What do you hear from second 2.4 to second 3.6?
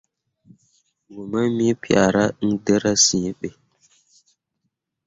iŋ dǝra sǝ̃ǝ̃be.